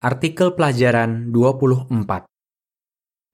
Artikel 0.00 0.56
pelajaran 0.56 1.28
24 1.28 1.92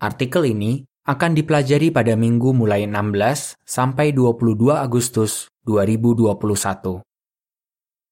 Artikel 0.03 0.43
ini 0.51 0.83
akan 1.07 1.39
dipelajari 1.39 1.95
pada 1.95 2.19
minggu 2.19 2.51
mulai 2.59 2.91
16 2.91 3.63
sampai 3.63 4.11
22 4.11 4.75
Agustus 4.75 5.47
2021. 5.63 7.07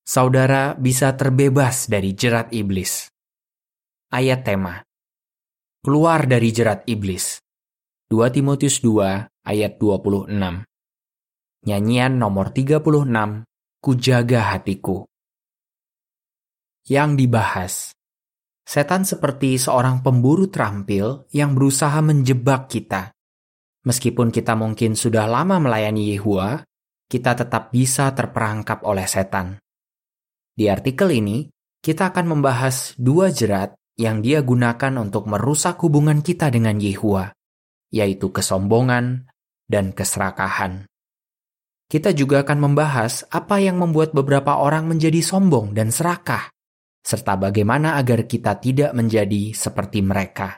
Saudara 0.07 0.79
bisa 0.79 1.19
terbebas 1.19 1.91
dari 1.91 2.15
jerat 2.15 2.55
iblis. 2.55 3.11
Ayat 4.15 4.47
tema 4.47 4.87
Keluar 5.83 6.23
dari 6.31 6.55
jerat 6.55 6.87
iblis. 6.87 7.43
2 8.07 8.23
Timotius 8.39 8.79
2 8.79 9.51
ayat 9.51 9.83
26. 9.83 10.31
Nyanyian 11.67 12.13
nomor 12.23 12.55
36, 12.55 12.79
Kujaga 13.83 14.55
hatiku. 14.55 15.11
Yang 16.87 17.11
dibahas 17.19 17.94
Setan 18.65 19.05
seperti 19.05 19.61
seorang 19.61 20.01
pemburu 20.01 20.49
terampil 20.49 21.29
yang 21.37 21.53
berusaha 21.53 22.01
menjebak 22.01 22.73
kita. 22.73 23.13
Meskipun 23.85 24.33
kita 24.33 24.57
mungkin 24.57 24.97
sudah 24.97 25.29
lama 25.29 25.61
melayani 25.61 26.17
Yehua, 26.17 26.65
kita 27.05 27.37
tetap 27.37 27.69
bisa 27.69 28.09
terperangkap 28.17 28.81
oleh 28.89 29.05
setan. 29.05 29.61
Di 30.57 30.73
artikel 30.73 31.13
ini, 31.13 31.45
kita 31.85 32.09
akan 32.09 32.33
membahas 32.33 32.97
dua 32.97 33.29
jerat 33.29 33.77
yang 34.01 34.25
dia 34.25 34.41
gunakan 34.41 34.97
untuk 34.97 35.29
merusak 35.29 35.77
hubungan 35.85 36.25
kita 36.25 36.49
dengan 36.49 36.81
Yehua, 36.81 37.29
yaitu 37.93 38.33
kesombongan 38.33 39.29
dan 39.69 39.93
keserakahan. 39.93 40.89
Kita 41.85 42.17
juga 42.17 42.41
akan 42.41 42.73
membahas 42.73 43.29
apa 43.29 43.61
yang 43.61 43.77
membuat 43.77 44.17
beberapa 44.17 44.57
orang 44.57 44.89
menjadi 44.89 45.21
sombong 45.21 45.77
dan 45.77 45.93
serakah 45.93 46.54
serta 47.05 47.37
bagaimana 47.37 48.01
agar 48.01 48.25
kita 48.25 48.57
tidak 48.57 48.97
menjadi 48.97 49.53
seperti 49.53 50.01
mereka. 50.01 50.57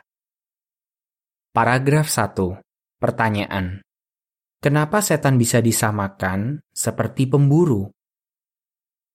Paragraf 1.51 2.07
1. 2.07 3.03
Pertanyaan. 3.03 3.83
Kenapa 4.63 5.03
setan 5.03 5.37
bisa 5.37 5.59
disamakan 5.59 6.63
seperti 6.71 7.27
pemburu? 7.27 7.91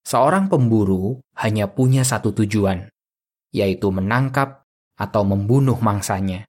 Seorang 0.03 0.52
pemburu 0.52 1.23
hanya 1.39 1.72
punya 1.72 2.03
satu 2.03 2.36
tujuan, 2.36 2.89
yaitu 3.55 3.88
menangkap 3.89 4.67
atau 5.00 5.23
membunuh 5.23 5.77
mangsanya. 5.80 6.45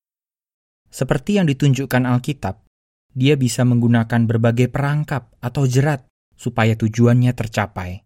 Seperti 0.92 1.40
yang 1.40 1.48
ditunjukkan 1.48 2.04
Alkitab, 2.04 2.68
dia 3.12 3.36
bisa 3.36 3.64
menggunakan 3.64 4.28
berbagai 4.28 4.68
perangkap 4.72 5.32
atau 5.40 5.64
jerat 5.68 6.04
supaya 6.36 6.76
tujuannya 6.76 7.32
tercapai. 7.32 8.00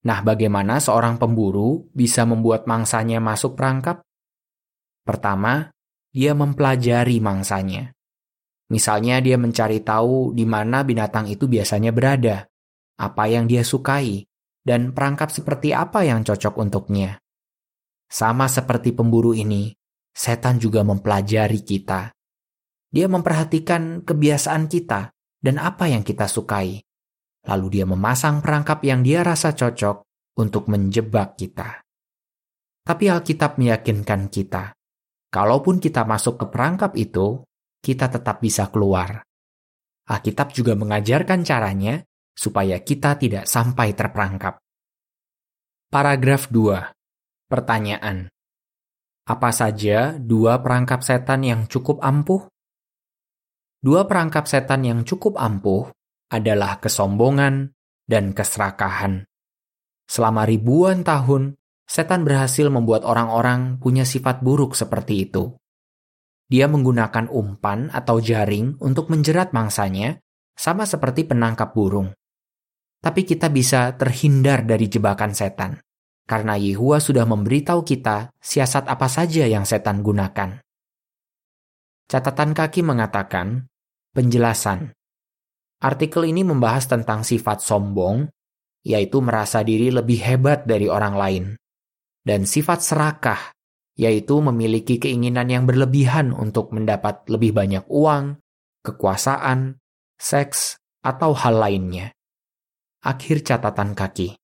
Nah, 0.00 0.24
bagaimana 0.24 0.80
seorang 0.80 1.20
pemburu 1.20 1.92
bisa 1.92 2.24
membuat 2.24 2.64
mangsanya 2.64 3.20
masuk 3.20 3.52
perangkap? 3.52 4.00
Pertama, 5.04 5.68
dia 6.08 6.32
mempelajari 6.32 7.20
mangsanya. 7.20 7.92
Misalnya 8.72 9.20
dia 9.20 9.36
mencari 9.36 9.84
tahu 9.84 10.32
di 10.32 10.48
mana 10.48 10.86
binatang 10.86 11.28
itu 11.28 11.44
biasanya 11.50 11.92
berada, 11.92 12.48
apa 12.96 13.24
yang 13.28 13.44
dia 13.44 13.60
sukai, 13.60 14.24
dan 14.64 14.96
perangkap 14.96 15.28
seperti 15.28 15.76
apa 15.76 16.06
yang 16.06 16.24
cocok 16.24 16.54
untuknya. 16.56 17.20
Sama 18.08 18.48
seperti 18.48 18.96
pemburu 18.96 19.36
ini, 19.36 19.68
setan 20.16 20.56
juga 20.56 20.80
mempelajari 20.80 21.60
kita. 21.60 22.08
Dia 22.90 23.06
memperhatikan 23.06 24.02
kebiasaan 24.02 24.66
kita 24.66 25.12
dan 25.44 25.56
apa 25.60 25.92
yang 25.92 26.02
kita 26.02 26.26
sukai 26.26 26.82
lalu 27.46 27.80
dia 27.80 27.86
memasang 27.88 28.44
perangkap 28.44 28.84
yang 28.84 29.00
dia 29.00 29.24
rasa 29.24 29.56
cocok 29.56 30.04
untuk 30.40 30.68
menjebak 30.68 31.36
kita. 31.36 31.80
Tapi 32.84 33.04
Alkitab 33.06 33.60
meyakinkan 33.60 34.28
kita, 34.32 34.72
kalaupun 35.30 35.78
kita 35.78 36.04
masuk 36.04 36.40
ke 36.40 36.46
perangkap 36.48 36.92
itu, 36.96 37.44
kita 37.80 38.08
tetap 38.12 38.40
bisa 38.40 38.68
keluar. 38.68 39.24
Alkitab 40.10 40.50
juga 40.50 40.74
mengajarkan 40.74 41.46
caranya 41.46 42.02
supaya 42.34 42.82
kita 42.82 43.14
tidak 43.20 43.44
sampai 43.46 43.94
terperangkap. 43.94 44.58
Paragraf 45.90 46.50
2. 46.50 47.46
Pertanyaan. 47.46 48.30
Apa 49.30 49.54
saja 49.54 50.18
dua 50.18 50.58
perangkap 50.58 51.06
setan 51.06 51.46
yang 51.46 51.70
cukup 51.70 52.02
ampuh? 52.02 52.50
Dua 53.78 54.02
perangkap 54.02 54.50
setan 54.50 54.82
yang 54.82 55.06
cukup 55.06 55.38
ampuh 55.38 55.86
adalah 56.30 56.78
kesombongan 56.78 57.74
dan 58.06 58.32
keserakahan. 58.32 59.26
Selama 60.06 60.46
ribuan 60.46 61.02
tahun, 61.02 61.58
setan 61.86 62.22
berhasil 62.22 62.66
membuat 62.70 63.02
orang-orang 63.02 63.78
punya 63.82 64.06
sifat 64.06 64.42
buruk 64.42 64.78
seperti 64.78 65.30
itu. 65.30 65.54
Dia 66.50 66.66
menggunakan 66.66 67.30
umpan 67.30 67.90
atau 67.94 68.18
jaring 68.18 68.78
untuk 68.82 69.06
menjerat 69.10 69.54
mangsanya, 69.54 70.18
sama 70.54 70.82
seperti 70.86 71.26
penangkap 71.26 71.70
burung. 71.70 72.10
Tapi 72.98 73.22
kita 73.22 73.50
bisa 73.54 73.94
terhindar 73.94 74.66
dari 74.66 74.90
jebakan 74.90 75.30
setan, 75.30 75.78
karena 76.26 76.58
Yehua 76.58 76.98
sudah 76.98 77.22
memberitahu 77.22 77.86
kita 77.86 78.34
siasat 78.42 78.90
apa 78.90 79.06
saja 79.06 79.46
yang 79.46 79.62
setan 79.62 80.02
gunakan. 80.02 80.58
Catatan 82.10 82.50
kaki 82.50 82.82
mengatakan, 82.82 83.70
penjelasan 84.10 84.90
Artikel 85.80 86.28
ini 86.28 86.44
membahas 86.44 86.84
tentang 86.84 87.24
sifat 87.24 87.64
sombong, 87.64 88.28
yaitu 88.84 89.24
merasa 89.24 89.64
diri 89.64 89.88
lebih 89.88 90.20
hebat 90.20 90.68
dari 90.68 90.92
orang 90.92 91.14
lain, 91.16 91.44
dan 92.20 92.44
sifat 92.44 92.84
serakah, 92.84 93.40
yaitu 93.96 94.36
memiliki 94.44 95.00
keinginan 95.00 95.48
yang 95.48 95.64
berlebihan 95.64 96.36
untuk 96.36 96.76
mendapat 96.76 97.24
lebih 97.32 97.56
banyak 97.56 97.84
uang, 97.88 98.36
kekuasaan, 98.84 99.80
seks, 100.20 100.76
atau 101.00 101.32
hal 101.32 101.56
lainnya. 101.56 102.12
Akhir 103.00 103.40
catatan 103.40 103.96
kaki. 103.96 104.36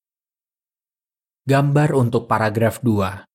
Gambar 1.45 1.93
untuk 1.93 2.25
paragraf 2.25 2.81
2. 2.81 3.29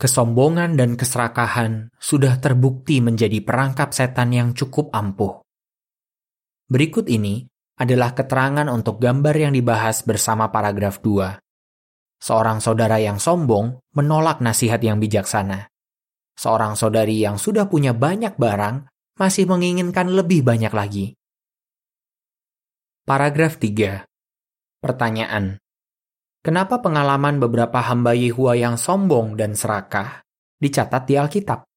Kesombongan 0.00 0.80
dan 0.80 0.96
keserakahan 0.96 1.92
sudah 2.00 2.40
terbukti 2.40 3.04
menjadi 3.04 3.44
perangkap 3.44 3.92
setan 3.92 4.32
yang 4.32 4.56
cukup 4.56 4.88
ampuh. 4.96 5.41
Berikut 6.72 7.04
ini 7.04 7.44
adalah 7.76 8.16
keterangan 8.16 8.64
untuk 8.72 8.96
gambar 8.96 9.36
yang 9.36 9.52
dibahas 9.52 10.00
bersama 10.08 10.48
paragraf 10.48 11.04
2. 11.04 11.36
Seorang 12.16 12.64
saudara 12.64 12.96
yang 12.96 13.20
sombong 13.20 13.76
menolak 13.92 14.40
nasihat 14.40 14.80
yang 14.80 14.96
bijaksana. 14.96 15.68
Seorang 16.32 16.72
saudari 16.72 17.20
yang 17.20 17.36
sudah 17.36 17.68
punya 17.68 17.92
banyak 17.92 18.40
barang 18.40 18.88
masih 19.20 19.44
menginginkan 19.52 20.16
lebih 20.16 20.40
banyak 20.40 20.72
lagi. 20.72 21.06
Paragraf 23.04 23.60
3. 23.60 24.08
Pertanyaan. 24.80 25.60
Kenapa 26.40 26.80
pengalaman 26.80 27.36
beberapa 27.36 27.84
hamba 27.84 28.16
Yehua 28.16 28.56
yang 28.56 28.80
sombong 28.80 29.36
dan 29.36 29.52
serakah 29.52 30.24
dicatat 30.56 31.04
di 31.04 31.20
Alkitab? 31.20 31.68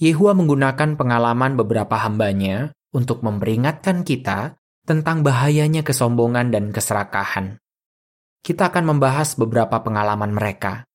Yehua 0.00 0.32
menggunakan 0.32 0.96
pengalaman 0.96 1.52
beberapa 1.60 2.00
hambanya 2.00 2.72
untuk 2.92 3.20
memperingatkan 3.20 4.06
kita 4.06 4.56
tentang 4.88 5.20
bahayanya 5.20 5.84
kesombongan 5.84 6.48
dan 6.48 6.72
keserakahan. 6.72 7.60
Kita 8.40 8.72
akan 8.72 8.96
membahas 8.96 9.36
beberapa 9.36 9.82
pengalaman 9.84 10.32
mereka. 10.32 10.88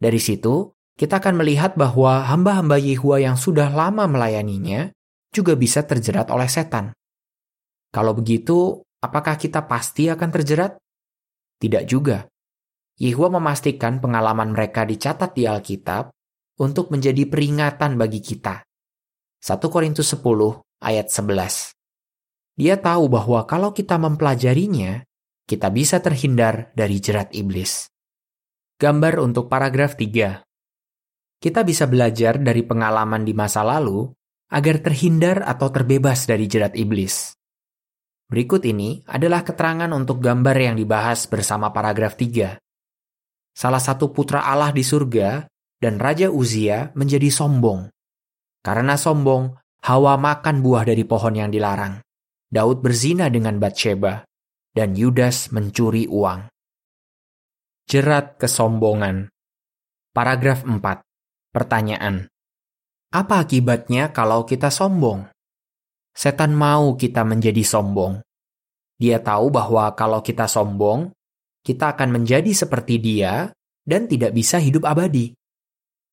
Dari 0.00 0.16
situ, 0.16 0.72
kita 0.94 1.20
akan 1.20 1.42
melihat 1.42 1.76
bahwa 1.76 2.24
hamba-hamba 2.24 2.80
Yehua 2.80 3.20
yang 3.20 3.36
sudah 3.36 3.68
lama 3.68 4.06
melayaninya 4.06 4.94
juga 5.34 5.58
bisa 5.58 5.82
terjerat 5.82 6.30
oleh 6.30 6.46
setan. 6.46 6.94
Kalau 7.90 8.14
begitu, 8.14 8.80
apakah 9.02 9.34
kita 9.36 9.66
pasti 9.66 10.06
akan 10.08 10.30
terjerat? 10.30 10.78
Tidak 11.58 11.84
juga. 11.84 12.24
Yehua 12.94 13.26
memastikan 13.26 13.98
pengalaman 13.98 14.54
mereka 14.54 14.86
dicatat 14.86 15.34
di 15.34 15.50
Alkitab 15.50 16.14
untuk 16.62 16.94
menjadi 16.94 17.26
peringatan 17.26 17.98
bagi 17.98 18.22
kita. 18.22 18.62
1 19.42 19.58
Korintus 19.66 20.14
10 20.14 20.22
ayat 20.84 21.08
11. 21.08 21.72
Dia 22.60 22.76
tahu 22.76 23.08
bahwa 23.08 23.48
kalau 23.48 23.72
kita 23.72 23.96
mempelajarinya, 23.96 25.02
kita 25.48 25.72
bisa 25.72 25.98
terhindar 26.04 26.70
dari 26.76 27.00
jerat 27.00 27.32
iblis. 27.32 27.88
Gambar 28.76 29.24
untuk 29.24 29.48
paragraf 29.48 29.96
3. 29.96 30.44
Kita 31.40 31.60
bisa 31.64 31.88
belajar 31.88 32.36
dari 32.38 32.62
pengalaman 32.62 33.24
di 33.24 33.32
masa 33.32 33.64
lalu 33.64 34.06
agar 34.52 34.84
terhindar 34.84 35.42
atau 35.42 35.72
terbebas 35.72 36.28
dari 36.28 36.46
jerat 36.46 36.76
iblis. 36.78 37.34
Berikut 38.30 38.64
ini 38.64 39.04
adalah 39.04 39.44
keterangan 39.44 39.90
untuk 39.92 40.22
gambar 40.22 40.56
yang 40.56 40.76
dibahas 40.78 41.28
bersama 41.28 41.74
paragraf 41.74 42.16
3. 42.16 42.56
Salah 43.54 43.82
satu 43.82 44.10
putra 44.10 44.46
Allah 44.46 44.72
di 44.74 44.82
surga 44.82 45.46
dan 45.78 46.00
Raja 46.00 46.32
Uzia 46.32 46.90
menjadi 46.96 47.28
sombong. 47.28 47.86
Karena 48.64 48.96
sombong, 48.96 49.52
Hawa 49.84 50.16
makan 50.16 50.64
buah 50.64 50.88
dari 50.88 51.04
pohon 51.04 51.36
yang 51.36 51.52
dilarang. 51.52 52.00
Daud 52.48 52.80
berzina 52.80 53.28
dengan 53.28 53.60
Batsheba, 53.60 54.24
dan 54.72 54.96
Yudas 54.96 55.52
mencuri 55.52 56.08
uang. 56.08 56.48
Jerat 57.84 58.40
kesombongan. 58.40 59.28
Paragraf 60.16 60.64
4. 60.64 60.80
Pertanyaan. 61.52 62.24
Apa 63.12 63.44
akibatnya 63.44 64.08
kalau 64.08 64.48
kita 64.48 64.72
sombong? 64.72 65.28
Setan 66.16 66.56
mau 66.56 66.96
kita 66.96 67.20
menjadi 67.20 67.60
sombong. 67.60 68.24
Dia 68.96 69.20
tahu 69.20 69.52
bahwa 69.52 69.92
kalau 69.92 70.24
kita 70.24 70.48
sombong, 70.48 71.12
kita 71.60 71.92
akan 71.92 72.08
menjadi 72.08 72.56
seperti 72.56 73.04
dia 73.04 73.52
dan 73.84 74.08
tidak 74.08 74.32
bisa 74.32 74.56
hidup 74.56 74.88
abadi. 74.88 75.36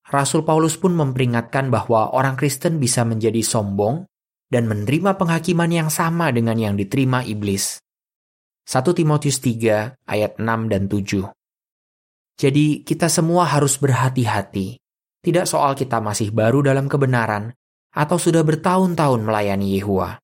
Rasul 0.09 0.41
Paulus 0.41 0.79
pun 0.81 0.97
memperingatkan 0.97 1.69
bahwa 1.69 2.09
orang 2.15 2.33
Kristen 2.33 2.81
bisa 2.81 3.05
menjadi 3.05 3.45
sombong 3.45 4.09
dan 4.51 4.67
menerima 4.67 5.15
penghakiman 5.15 5.71
yang 5.71 5.89
sama 5.93 6.33
dengan 6.33 6.57
yang 6.57 6.73
diterima 6.75 7.21
iblis. 7.23 7.79
1 8.67 8.81
Timotius 8.97 9.39
3 9.39 10.09
ayat 10.09 10.41
6 10.41 10.71
dan 10.71 10.89
7. 10.89 11.29
Jadi 12.41 12.81
kita 12.81 13.07
semua 13.07 13.45
harus 13.45 13.77
berhati-hati. 13.77 14.81
Tidak 15.21 15.45
soal 15.45 15.77
kita 15.77 16.01
masih 16.01 16.33
baru 16.33 16.65
dalam 16.65 16.89
kebenaran 16.89 17.53
atau 17.93 18.17
sudah 18.17 18.41
bertahun-tahun 18.41 19.21
melayani 19.21 19.77
Yehua. 19.77 20.17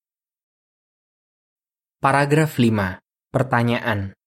Paragraf 2.02 2.58
5. 2.58 2.98
Pertanyaan. 3.30 4.18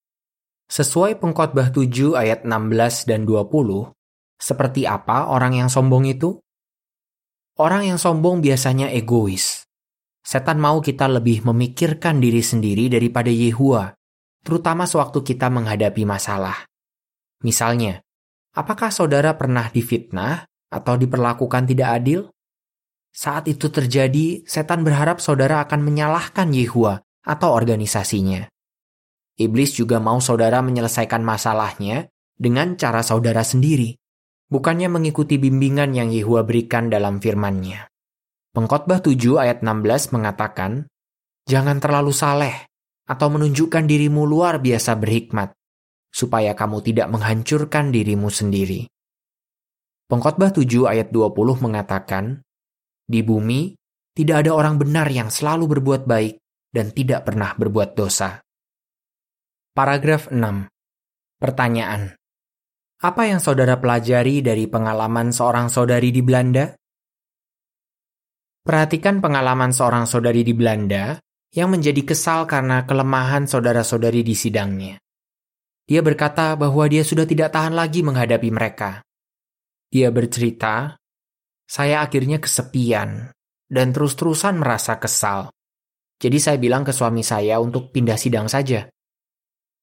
Sesuai 0.70 1.19
pengkhotbah 1.19 1.75
7 1.75 2.14
ayat 2.14 2.47
16 2.47 3.11
dan 3.11 3.26
20, 3.26 3.91
seperti 4.41 4.89
apa 4.89 5.29
orang 5.29 5.61
yang 5.61 5.69
sombong 5.69 6.09
itu? 6.09 6.41
Orang 7.61 7.85
yang 7.85 8.01
sombong 8.01 8.41
biasanya 8.41 8.89
egois. 8.89 9.69
Setan 10.25 10.57
mau 10.57 10.81
kita 10.81 11.05
lebih 11.13 11.45
memikirkan 11.45 12.17
diri 12.17 12.41
sendiri 12.41 12.89
daripada 12.89 13.29
Yehua, 13.29 13.93
terutama 14.41 14.89
sewaktu 14.89 15.21
kita 15.21 15.53
menghadapi 15.53 16.09
masalah. 16.09 16.65
Misalnya, 17.45 18.01
apakah 18.57 18.89
saudara 18.89 19.37
pernah 19.37 19.69
difitnah 19.69 20.49
atau 20.73 20.97
diperlakukan 20.97 21.69
tidak 21.69 21.89
adil? 22.01 22.21
Saat 23.13 23.53
itu 23.53 23.69
terjadi, 23.69 24.41
setan 24.49 24.81
berharap 24.81 25.21
saudara 25.21 25.61
akan 25.61 25.85
menyalahkan 25.85 26.49
Yehua 26.57 26.97
atau 27.29 27.53
organisasinya. 27.53 28.49
Iblis 29.37 29.77
juga 29.77 30.01
mau 30.01 30.21
saudara 30.21 30.65
menyelesaikan 30.65 31.21
masalahnya 31.21 32.09
dengan 32.41 32.77
cara 32.81 33.05
saudara 33.05 33.45
sendiri, 33.45 34.00
bukannya 34.50 34.91
mengikuti 34.91 35.38
bimbingan 35.38 35.94
yang 35.94 36.11
Yehua 36.11 36.43
berikan 36.43 36.91
dalam 36.91 37.23
firman-Nya. 37.23 37.87
Pengkhotbah 38.50 38.99
7 38.99 39.38
ayat 39.38 39.62
16 39.62 40.11
mengatakan, 40.11 40.91
Jangan 41.47 41.79
terlalu 41.79 42.11
saleh 42.11 42.67
atau 43.06 43.31
menunjukkan 43.31 43.87
dirimu 43.87 44.26
luar 44.26 44.58
biasa 44.58 44.99
berhikmat, 44.99 45.55
supaya 46.11 46.52
kamu 46.58 46.82
tidak 46.82 47.06
menghancurkan 47.14 47.94
dirimu 47.94 48.26
sendiri. 48.26 48.91
Pengkhotbah 50.11 50.50
7 50.50 50.67
ayat 50.91 51.14
20 51.14 51.31
mengatakan, 51.62 52.43
Di 53.06 53.23
bumi 53.23 53.79
tidak 54.11 54.47
ada 54.47 54.52
orang 54.58 54.76
benar 54.82 55.06
yang 55.06 55.31
selalu 55.31 55.79
berbuat 55.79 56.11
baik 56.11 56.43
dan 56.75 56.91
tidak 56.91 57.31
pernah 57.31 57.55
berbuat 57.55 57.94
dosa. 57.94 58.43
Paragraf 59.70 60.35
6. 60.35 60.67
Pertanyaan. 61.38 62.20
Apa 63.00 63.25
yang 63.25 63.41
saudara 63.41 63.81
pelajari 63.81 64.44
dari 64.44 64.69
pengalaman 64.69 65.32
seorang 65.32 65.73
saudari 65.73 66.12
di 66.12 66.20
Belanda? 66.20 66.69
Perhatikan 68.61 69.25
pengalaman 69.25 69.73
seorang 69.73 70.05
saudari 70.05 70.44
di 70.44 70.52
Belanda 70.52 71.17
yang 71.49 71.73
menjadi 71.73 72.05
kesal 72.05 72.44
karena 72.44 72.85
kelemahan 72.85 73.49
saudara-saudari 73.49 74.20
di 74.20 74.37
sidangnya. 74.37 75.00
Dia 75.88 76.05
berkata 76.05 76.52
bahwa 76.61 76.85
dia 76.93 77.00
sudah 77.00 77.25
tidak 77.25 77.56
tahan 77.56 77.73
lagi 77.73 78.05
menghadapi 78.05 78.52
mereka. 78.52 79.00
Dia 79.88 80.12
bercerita, 80.12 81.00
"Saya 81.64 82.05
akhirnya 82.05 82.37
kesepian 82.37 83.32
dan 83.64 83.97
terus-terusan 83.97 84.61
merasa 84.61 85.00
kesal. 85.00 85.49
Jadi 86.20 86.37
saya 86.37 86.61
bilang 86.61 86.85
ke 86.85 86.93
suami 86.93 87.25
saya 87.25 87.64
untuk 87.64 87.97
pindah 87.97 88.20
sidang 88.20 88.44
saja." 88.44 88.93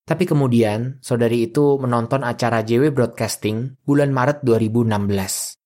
Tapi 0.08 0.24
kemudian, 0.24 1.04
saudari 1.04 1.52
itu 1.52 1.76
menonton 1.76 2.24
acara 2.24 2.64
JW 2.64 2.96
Broadcasting 2.96 3.76
bulan 3.84 4.16
Maret 4.16 4.40
2016. 4.48 5.60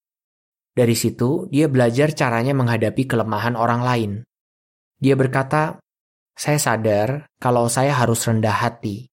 Dari 0.74 0.96
situ, 0.98 1.46
dia 1.54 1.70
belajar 1.70 2.18
caranya 2.18 2.58
menghadapi 2.58 3.06
kelemahan 3.06 3.54
orang 3.54 3.86
lain. 3.86 4.12
Dia 4.98 5.14
berkata, 5.14 5.78
"Saya 6.34 6.58
sadar 6.58 7.30
kalau 7.38 7.70
saya 7.70 7.94
harus 7.94 8.26
rendah 8.26 8.66
hati 8.66 9.12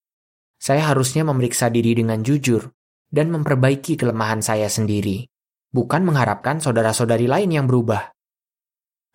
saya 0.59 0.91
harusnya 0.91 1.23
memeriksa 1.23 1.71
diri 1.71 1.95
dengan 1.95 2.19
jujur 2.19 2.67
dan 3.07 3.31
memperbaiki 3.31 3.95
kelemahan 3.95 4.43
saya 4.43 4.67
sendiri, 4.67 5.23
bukan 5.71 6.03
mengharapkan 6.03 6.59
saudara-saudari 6.59 7.31
lain 7.31 7.49
yang 7.55 7.65
berubah. 7.65 8.11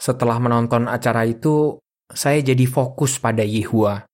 Setelah 0.00 0.40
menonton 0.40 0.88
acara 0.88 1.28
itu, 1.28 1.78
saya 2.08 2.40
jadi 2.40 2.64
fokus 2.64 3.20
pada 3.20 3.44
Yehua. 3.44 4.08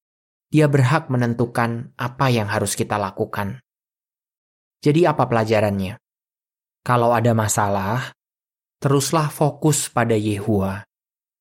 Dia 0.50 0.66
berhak 0.66 1.06
menentukan 1.06 1.94
apa 1.94 2.26
yang 2.26 2.50
harus 2.50 2.74
kita 2.74 2.98
lakukan. 2.98 3.62
Jadi 4.82 5.06
apa 5.06 5.30
pelajarannya? 5.30 5.94
Kalau 6.82 7.14
ada 7.14 7.30
masalah, 7.38 8.10
teruslah 8.82 9.30
fokus 9.30 9.86
pada 9.92 10.18
Yehua. 10.18 10.82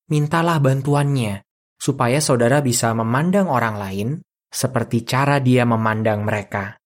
Mintalah 0.06 0.62
bantuannya, 0.62 1.42
supaya 1.74 2.22
saudara 2.22 2.62
bisa 2.62 2.94
memandang 2.94 3.50
orang 3.50 3.76
lain 3.80 4.08
seperti 4.46 5.02
cara 5.02 5.40
dia 5.40 5.66
memandang 5.66 6.22
mereka. 6.22 6.76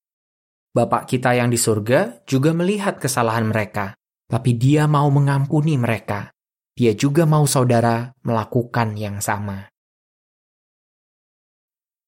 Bapak 0.70 1.10
kita 1.10 1.34
yang 1.34 1.50
di 1.50 1.58
surga 1.58 2.24
juga 2.24 2.54
melihat 2.54 2.96
kesalahan 3.02 3.50
mereka, 3.50 3.98
tapi 4.30 4.54
dia 4.56 4.86
mau 4.86 5.10
mengampuni 5.10 5.74
mereka. 5.76 6.30
Dia 6.74 6.94
juga 6.94 7.26
mau 7.26 7.46
saudara 7.46 8.10
melakukan 8.22 8.96
yang 8.96 9.18
sama. 9.18 9.73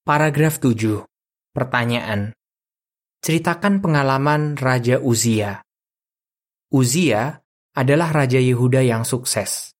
Paragraf 0.07 0.63
7. 0.63 1.03
Pertanyaan. 1.51 2.31
Ceritakan 3.27 3.83
pengalaman 3.83 4.55
Raja 4.55 5.03
Uzia. 5.03 5.67
Uzia 6.71 7.35
adalah 7.75 8.15
Raja 8.15 8.39
Yehuda 8.39 8.87
yang 8.87 9.03
sukses. 9.03 9.75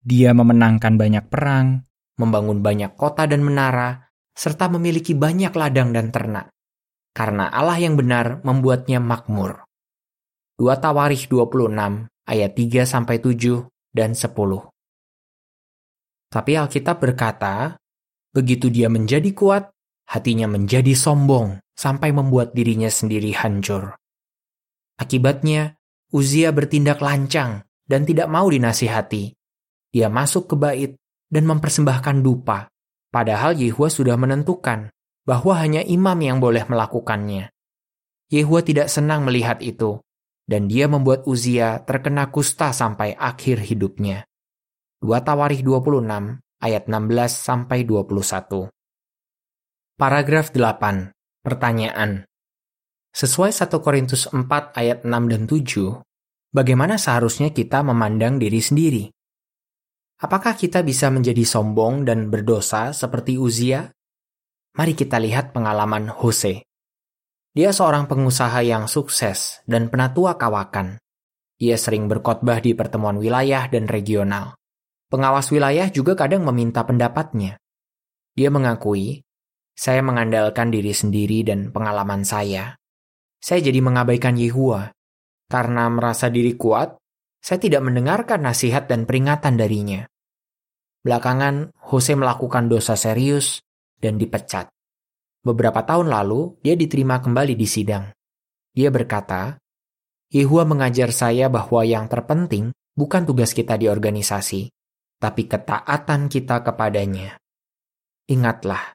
Dia 0.00 0.32
memenangkan 0.32 0.96
banyak 0.96 1.28
perang, 1.28 1.84
membangun 2.16 2.64
banyak 2.64 2.96
kota 2.96 3.28
dan 3.28 3.44
menara, 3.44 4.08
serta 4.32 4.72
memiliki 4.72 5.12
banyak 5.12 5.52
ladang 5.52 5.92
dan 5.92 6.08
ternak. 6.08 6.56
Karena 7.12 7.52
Allah 7.52 7.76
yang 7.76 8.00
benar 8.00 8.40
membuatnya 8.48 8.96
makmur. 8.96 9.60
2 10.56 10.72
Tawarikh 10.72 11.28
26 11.28 12.08
ayat 12.24 12.50
3 12.56 12.88
sampai 12.88 13.20
7 13.20 13.68
dan 13.92 14.16
10. 14.16 14.32
Tapi 16.32 16.52
Alkitab 16.56 16.96
berkata, 16.96 17.76
begitu 18.36 18.68
dia 18.68 18.92
menjadi 18.92 19.32
kuat, 19.32 19.72
hatinya 20.12 20.44
menjadi 20.44 20.92
sombong 20.92 21.56
sampai 21.72 22.12
membuat 22.12 22.52
dirinya 22.52 22.92
sendiri 22.92 23.32
hancur. 23.32 23.96
Akibatnya, 25.00 25.80
Uzia 26.12 26.52
bertindak 26.52 27.00
lancang 27.00 27.64
dan 27.88 28.04
tidak 28.04 28.28
mau 28.28 28.46
dinasihati. 28.52 29.32
Dia 29.90 30.12
masuk 30.12 30.52
ke 30.52 30.54
bait 30.60 30.92
dan 31.32 31.48
mempersembahkan 31.48 32.20
dupa 32.20 32.68
Padahal 33.16 33.56
Yehua 33.56 33.88
sudah 33.88 34.12
menentukan 34.20 34.92
bahwa 35.24 35.56
hanya 35.56 35.80
imam 35.80 36.20
yang 36.20 36.36
boleh 36.36 36.68
melakukannya. 36.68 37.48
Yehua 38.28 38.60
tidak 38.60 38.92
senang 38.92 39.24
melihat 39.24 39.56
itu, 39.64 40.04
dan 40.44 40.68
dia 40.68 40.84
membuat 40.84 41.24
Uzia 41.24 41.80
terkena 41.88 42.28
kusta 42.28 42.76
sampai 42.76 43.16
akhir 43.16 43.64
hidupnya. 43.64 44.28
2 45.00 45.16
Tawarikh 45.24 45.64
26 45.64 46.44
ayat 46.60 46.88
16 46.88 47.32
sampai 47.32 47.84
21. 47.84 48.70
Paragraf 49.96 50.52
8. 50.52 51.12
Pertanyaan. 51.40 52.28
Sesuai 53.16 53.48
1 53.48 53.80
Korintus 53.80 54.28
4 54.28 54.76
ayat 54.76 55.08
6 55.08 55.32
dan 55.32 55.42
7, 55.48 56.04
bagaimana 56.52 57.00
seharusnya 57.00 57.48
kita 57.52 57.80
memandang 57.80 58.36
diri 58.36 58.60
sendiri? 58.60 59.08
Apakah 60.20 60.56
kita 60.56 60.80
bisa 60.84 61.12
menjadi 61.12 61.44
sombong 61.44 62.04
dan 62.04 62.28
berdosa 62.32 62.92
seperti 62.92 63.36
Uzia? 63.36 63.88
Mari 64.76 64.92
kita 64.92 65.16
lihat 65.16 65.56
pengalaman 65.56 66.12
Hose. 66.12 66.64
Dia 67.56 67.72
seorang 67.72 68.04
pengusaha 68.04 68.60
yang 68.60 68.84
sukses 68.84 69.64
dan 69.64 69.88
penatua 69.88 70.36
kawakan. 70.36 71.00
Ia 71.56 71.80
sering 71.80 72.04
berkhotbah 72.04 72.60
di 72.60 72.76
pertemuan 72.76 73.16
wilayah 73.16 73.64
dan 73.72 73.88
regional. 73.88 74.60
Pengawas 75.06 75.46
wilayah 75.54 75.86
juga 75.86 76.18
kadang 76.18 76.42
meminta 76.42 76.82
pendapatnya. 76.82 77.62
Dia 78.34 78.50
mengakui, 78.50 79.22
saya 79.76 80.02
mengandalkan 80.02 80.74
diri 80.74 80.90
sendiri 80.90 81.46
dan 81.46 81.70
pengalaman 81.70 82.26
saya. 82.26 82.74
Saya 83.38 83.62
jadi 83.62 83.78
mengabaikan 83.78 84.34
Yehua. 84.34 84.90
Karena 85.46 85.86
merasa 85.86 86.26
diri 86.26 86.58
kuat, 86.58 86.98
saya 87.38 87.62
tidak 87.62 87.86
mendengarkan 87.86 88.42
nasihat 88.42 88.90
dan 88.90 89.06
peringatan 89.06 89.54
darinya. 89.54 90.02
Belakangan, 91.06 91.70
Jose 91.86 92.18
melakukan 92.18 92.66
dosa 92.66 92.98
serius 92.98 93.62
dan 94.02 94.18
dipecat. 94.18 94.66
Beberapa 95.46 95.86
tahun 95.86 96.10
lalu, 96.10 96.58
dia 96.66 96.74
diterima 96.74 97.22
kembali 97.22 97.54
di 97.54 97.68
sidang. 97.70 98.10
Dia 98.74 98.90
berkata, 98.90 99.54
Yehua 100.34 100.66
mengajar 100.66 101.14
saya 101.14 101.46
bahwa 101.46 101.86
yang 101.86 102.10
terpenting 102.10 102.74
bukan 102.98 103.22
tugas 103.22 103.54
kita 103.54 103.78
di 103.78 103.86
organisasi, 103.86 104.66
tapi 105.16 105.48
ketaatan 105.48 106.28
kita 106.28 106.60
kepadanya. 106.60 107.40
Ingatlah, 108.28 108.92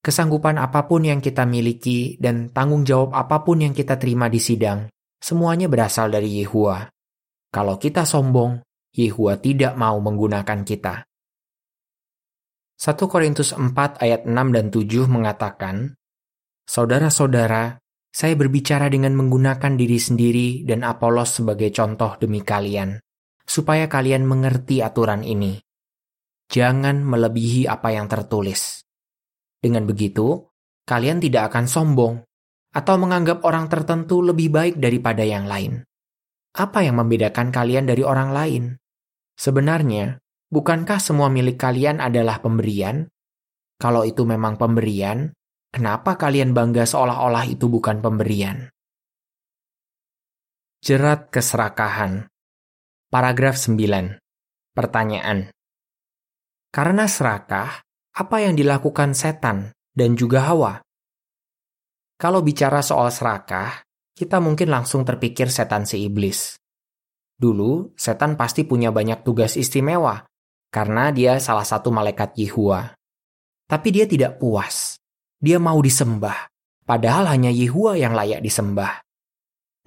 kesanggupan 0.00 0.56
apa 0.56 0.86
pun 0.88 1.04
yang 1.04 1.20
kita 1.20 1.44
miliki 1.44 2.16
dan 2.16 2.54
tanggung 2.54 2.86
jawab 2.86 3.12
apa 3.12 3.42
pun 3.44 3.60
yang 3.60 3.74
kita 3.76 3.98
terima 4.00 4.30
di 4.30 4.40
sidang, 4.40 4.88
semuanya 5.20 5.68
berasal 5.68 6.08
dari 6.08 6.40
Yehua. 6.40 6.88
Kalau 7.50 7.76
kita 7.76 8.06
sombong, 8.06 8.62
Yehua 8.94 9.38
tidak 9.38 9.74
mau 9.74 9.98
menggunakan 9.98 10.60
kita. 10.62 10.94
1 12.80 12.96
Korintus 13.12 13.52
4 13.52 14.00
ayat 14.00 14.24
6 14.24 14.56
dan 14.56 14.66
7 14.72 15.04
mengatakan, 15.04 15.92
Saudara-saudara, 16.64 17.76
saya 18.10 18.34
berbicara 18.34 18.88
dengan 18.88 19.14
menggunakan 19.18 19.76
diri 19.76 19.98
sendiri 19.98 20.48
dan 20.64 20.86
Apolos 20.86 21.42
sebagai 21.42 21.68
contoh 21.74 22.16
demi 22.16 22.40
kalian, 22.40 22.98
supaya 23.50 23.90
kalian 23.90 24.22
mengerti 24.22 24.78
aturan 24.78 25.26
ini. 25.26 25.58
Jangan 26.46 27.02
melebihi 27.02 27.66
apa 27.66 27.90
yang 27.90 28.06
tertulis. 28.06 28.86
Dengan 29.58 29.90
begitu, 29.90 30.46
kalian 30.86 31.18
tidak 31.18 31.50
akan 31.50 31.66
sombong 31.66 32.14
atau 32.70 32.94
menganggap 33.02 33.42
orang 33.42 33.66
tertentu 33.66 34.22
lebih 34.22 34.54
baik 34.54 34.78
daripada 34.78 35.26
yang 35.26 35.50
lain. 35.50 35.82
Apa 36.54 36.86
yang 36.86 37.02
membedakan 37.02 37.50
kalian 37.50 37.90
dari 37.90 38.06
orang 38.06 38.30
lain? 38.30 38.78
Sebenarnya, 39.34 40.22
Bukankah 40.50 40.98
semua 40.98 41.30
milik 41.30 41.62
kalian 41.62 42.02
adalah 42.02 42.42
pemberian? 42.42 43.06
Kalau 43.78 44.02
itu 44.02 44.26
memang 44.26 44.58
pemberian, 44.58 45.30
kenapa 45.70 46.18
kalian 46.18 46.50
bangga 46.50 46.82
seolah-olah 46.90 47.46
itu 47.46 47.70
bukan 47.70 48.02
pemberian? 48.02 48.66
Jerat 50.82 51.30
keserakahan. 51.30 52.29
Paragraf 53.10 53.58
9. 53.58 54.22
Pertanyaan. 54.70 55.50
Karena 56.70 57.10
serakah, 57.10 57.82
apa 58.14 58.36
yang 58.38 58.54
dilakukan 58.54 59.18
setan 59.18 59.74
dan 59.90 60.14
juga 60.14 60.46
Hawa? 60.46 60.78
Kalau 62.14 62.38
bicara 62.46 62.78
soal 62.86 63.10
serakah, 63.10 63.82
kita 64.14 64.38
mungkin 64.38 64.70
langsung 64.70 65.02
terpikir 65.02 65.50
setan 65.50 65.90
si 65.90 66.06
iblis. 66.06 66.54
Dulu, 67.34 67.98
setan 67.98 68.38
pasti 68.38 68.62
punya 68.62 68.94
banyak 68.94 69.26
tugas 69.26 69.58
istimewa 69.58 70.22
karena 70.70 71.10
dia 71.10 71.42
salah 71.42 71.66
satu 71.66 71.90
malaikat 71.90 72.38
Yehua. 72.38 72.94
Tapi 73.66 73.88
dia 73.90 74.06
tidak 74.06 74.38
puas. 74.38 75.02
Dia 75.42 75.58
mau 75.58 75.82
disembah, 75.82 76.46
padahal 76.86 77.26
hanya 77.26 77.50
Yehua 77.50 77.98
yang 77.98 78.14
layak 78.14 78.38
disembah. 78.38 79.02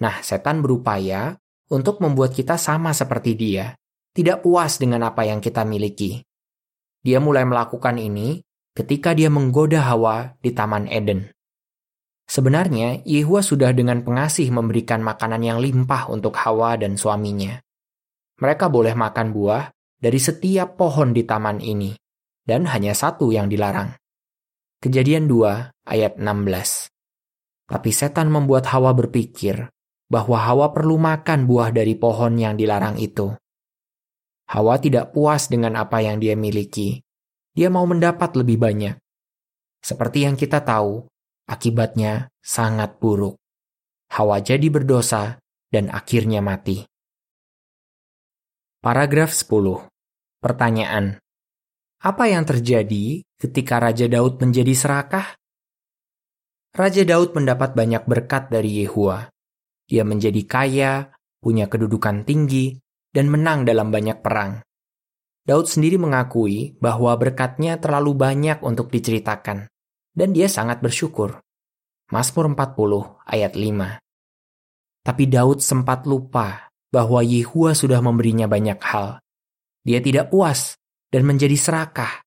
Nah, 0.03 0.19
setan 0.19 0.59
berupaya 0.59 1.39
untuk 1.73 1.97
membuat 2.05 2.37
kita 2.37 2.61
sama 2.61 2.93
seperti 2.93 3.33
dia, 3.33 3.73
tidak 4.13 4.45
puas 4.45 4.77
dengan 4.77 5.09
apa 5.09 5.25
yang 5.25 5.41
kita 5.41 5.65
miliki. 5.65 6.21
Dia 7.01 7.17
mulai 7.17 7.49
melakukan 7.49 7.97
ini 7.97 8.45
ketika 8.77 9.17
dia 9.17 9.33
menggoda 9.33 9.81
Hawa 9.81 10.37
di 10.37 10.53
Taman 10.53 10.85
Eden. 10.85 11.33
Sebenarnya, 12.29 13.03
Yehua 13.03 13.43
sudah 13.43 13.73
dengan 13.75 14.05
pengasih 14.05 14.47
memberikan 14.53 15.01
makanan 15.01 15.41
yang 15.43 15.59
limpah 15.59 16.07
untuk 16.07 16.37
Hawa 16.37 16.77
dan 16.77 16.95
suaminya. 16.95 17.59
Mereka 18.39 18.71
boleh 18.71 18.95
makan 18.95 19.33
buah 19.33 19.67
dari 19.99 20.19
setiap 20.21 20.79
pohon 20.79 21.11
di 21.11 21.27
taman 21.27 21.59
ini, 21.59 21.91
dan 22.47 22.69
hanya 22.69 22.95
satu 22.95 23.33
yang 23.35 23.51
dilarang. 23.51 23.91
Kejadian 24.79 25.27
2 25.27 25.87
ayat 25.87 26.19
16. 26.19 26.91
Tapi 27.67 27.91
setan 27.91 28.27
membuat 28.31 28.67
Hawa 28.71 28.91
berpikir 28.95 29.67
bahwa 30.11 30.37
Hawa 30.37 30.71
perlu 30.71 30.99
makan 30.99 31.49
buah 31.49 31.73
dari 31.73 31.95
pohon 31.97 32.37
yang 32.37 32.55
dilarang 32.59 32.99
itu. 32.99 33.33
Hawa 34.53 34.77
tidak 34.77 35.15
puas 35.15 35.49
dengan 35.49 35.79
apa 35.79 36.03
yang 36.03 36.21
dia 36.21 36.37
miliki. 36.37 37.01
Dia 37.53 37.73
mau 37.73 37.85
mendapat 37.89 38.37
lebih 38.37 38.61
banyak. 38.61 38.95
Seperti 39.81 40.29
yang 40.29 40.37
kita 40.37 40.61
tahu, 40.61 41.05
akibatnya 41.49 42.29
sangat 42.37 43.01
buruk. 43.01 43.39
Hawa 44.13 44.45
jadi 44.45 44.69
berdosa 44.69 45.41
dan 45.73 45.89
akhirnya 45.89 46.45
mati. 46.45 46.85
Paragraf 48.83 49.33
10. 49.33 49.89
Pertanyaan. 50.37 51.17
Apa 52.03 52.29
yang 52.29 52.45
terjadi 52.45 53.25
ketika 53.41 53.81
Raja 53.81 54.05
Daud 54.11 54.37
menjadi 54.37 54.75
serakah? 54.75 55.33
Raja 56.77 57.01
Daud 57.07 57.33
mendapat 57.33 57.73
banyak 57.73 58.03
berkat 58.05 58.53
dari 58.53 58.83
Yehua. 58.83 59.32
Dia 59.87 60.07
menjadi 60.07 60.41
kaya, 60.47 61.11
punya 61.43 61.67
kedudukan 61.67 62.23
tinggi, 62.23 62.77
dan 63.13 63.29
menang 63.29 63.67
dalam 63.67 63.93
banyak 63.93 64.23
perang. 64.23 64.63
Daud 65.43 65.67
sendiri 65.67 65.99
mengakui 65.99 66.79
bahwa 66.79 67.11
berkatnya 67.19 67.75
terlalu 67.75 68.15
banyak 68.15 68.63
untuk 68.63 68.87
diceritakan, 68.87 69.67
dan 70.15 70.29
dia 70.31 70.47
sangat 70.47 70.79
bersyukur. 70.79 71.43
Mazmur 72.09 72.47
40 72.55 73.27
ayat 73.27 73.53
5 73.53 75.03
Tapi 75.03 75.23
Daud 75.27 75.59
sempat 75.59 76.07
lupa 76.07 76.71
bahwa 76.93 77.19
Yehua 77.19 77.75
sudah 77.75 77.99
memberinya 77.99 78.47
banyak 78.47 78.79
hal, 78.79 79.19
dia 79.83 79.99
tidak 79.99 80.31
puas 80.31 80.79
dan 81.11 81.27
menjadi 81.27 81.59
serakah. 81.59 82.23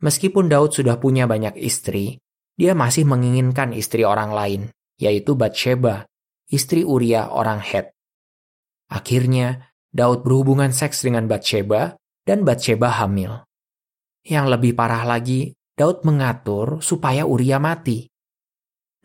Meskipun 0.00 0.48
Daud 0.48 0.72
sudah 0.72 0.96
punya 0.96 1.28
banyak 1.28 1.60
istri, 1.60 2.16
dia 2.56 2.72
masih 2.72 3.04
menginginkan 3.04 3.76
istri 3.76 4.00
orang 4.00 4.32
lain, 4.32 4.62
yaitu 4.96 5.36
Bathsheba, 5.36 6.08
istri 6.50 6.82
Uria 6.82 7.30
orang 7.30 7.62
Het. 7.62 7.94
Akhirnya, 8.90 9.70
Daud 9.90 10.26
berhubungan 10.26 10.74
seks 10.74 11.06
dengan 11.06 11.30
Bathsheba 11.30 11.94
dan 12.26 12.42
Bathsheba 12.42 12.90
hamil. 12.98 13.46
Yang 14.26 14.46
lebih 14.58 14.72
parah 14.74 15.06
lagi, 15.06 15.54
Daud 15.78 16.02
mengatur 16.02 16.82
supaya 16.82 17.24
Uria 17.24 17.62
mati. 17.62 18.04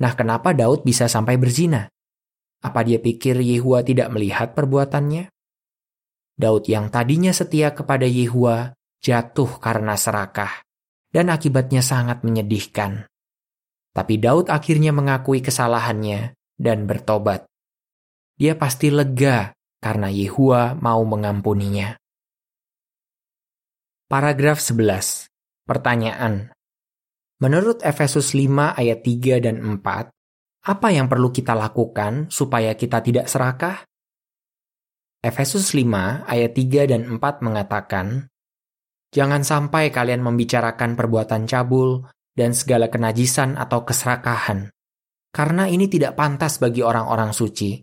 Nah, 0.01 0.11
kenapa 0.17 0.51
Daud 0.51 0.83
bisa 0.83 1.07
sampai 1.07 1.39
berzina? 1.39 1.87
Apa 2.65 2.83
dia 2.83 2.99
pikir 2.99 3.39
Yehua 3.39 3.85
tidak 3.85 4.11
melihat 4.11 4.51
perbuatannya? 4.57 5.31
Daud 6.35 6.67
yang 6.67 6.91
tadinya 6.91 7.31
setia 7.31 7.71
kepada 7.71 8.03
Yehua 8.03 8.75
jatuh 8.99 9.61
karena 9.61 9.95
serakah, 9.95 10.65
dan 11.13 11.31
akibatnya 11.31 11.79
sangat 11.79 12.25
menyedihkan. 12.25 13.07
Tapi 13.95 14.19
Daud 14.19 14.51
akhirnya 14.51 14.91
mengakui 14.91 15.39
kesalahannya 15.39 16.35
dan 16.55 16.88
bertobat. 16.88 17.47
Dia 18.35 18.59
pasti 18.59 18.91
lega 18.91 19.55
karena 19.79 20.12
Yehua 20.12 20.75
mau 20.75 21.03
mengampuninya. 21.07 21.95
Paragraf 24.05 24.59
11. 24.59 25.29
Pertanyaan. 25.65 26.51
Menurut 27.41 27.83
Efesus 27.83 28.31
5 28.31 28.75
ayat 28.75 29.00
3 29.03 29.43
dan 29.43 29.59
4, 29.59 30.12
apa 30.65 30.88
yang 30.89 31.05
perlu 31.05 31.29
kita 31.29 31.53
lakukan 31.53 32.31
supaya 32.33 32.74
kita 32.74 33.01
tidak 33.05 33.25
serakah? 33.29 33.85
Efesus 35.25 35.74
5 35.74 36.25
ayat 36.25 36.51
3 36.53 36.91
dan 36.91 37.01
4 37.09 37.45
mengatakan, 37.45 38.29
Jangan 39.15 39.47
sampai 39.47 39.95
kalian 39.95 40.19
membicarakan 40.19 41.00
perbuatan 41.00 41.47
cabul 41.47 42.03
dan 42.35 42.51
segala 42.51 42.91
kenajisan 42.91 43.55
atau 43.55 43.88
keserakahan, 43.88 44.75
karena 45.35 45.67
ini 45.67 45.91
tidak 45.91 46.15
pantas 46.15 46.63
bagi 46.63 46.79
orang-orang 46.79 47.35
suci. 47.35 47.75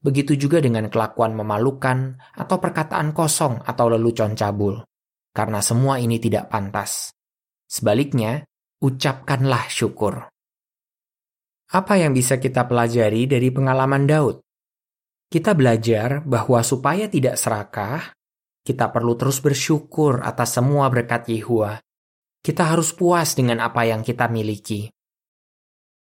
Begitu 0.00 0.40
juga 0.40 0.64
dengan 0.64 0.88
kelakuan 0.88 1.36
memalukan 1.36 2.16
atau 2.32 2.56
perkataan 2.56 3.12
kosong 3.12 3.60
atau 3.60 3.92
lelucon 3.92 4.32
cabul, 4.32 4.80
karena 5.36 5.60
semua 5.60 6.00
ini 6.00 6.16
tidak 6.16 6.48
pantas. 6.48 7.12
Sebaliknya, 7.68 8.40
ucapkanlah 8.80 9.68
syukur. 9.68 10.32
Apa 11.68 12.00
yang 12.00 12.16
bisa 12.16 12.40
kita 12.40 12.64
pelajari 12.64 13.28
dari 13.28 13.52
pengalaman 13.52 14.08
Daud? 14.08 14.40
Kita 15.28 15.52
belajar 15.52 16.24
bahwa 16.24 16.64
supaya 16.64 17.04
tidak 17.12 17.36
serakah, 17.36 18.16
kita 18.64 18.88
perlu 18.88 19.12
terus 19.20 19.44
bersyukur 19.44 20.24
atas 20.24 20.56
semua 20.56 20.88
berkat 20.88 21.28
Yehua. 21.28 21.76
Kita 22.40 22.72
harus 22.72 22.96
puas 22.96 23.36
dengan 23.36 23.60
apa 23.60 23.84
yang 23.84 24.00
kita 24.00 24.24
miliki. 24.32 24.88